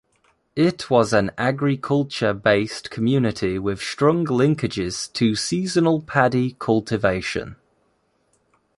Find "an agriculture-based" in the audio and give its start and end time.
1.13-2.89